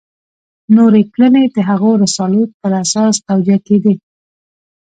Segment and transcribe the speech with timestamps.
[0.75, 3.93] نورې کړنې د هغو رسالو پر اساس توجیه کېدې.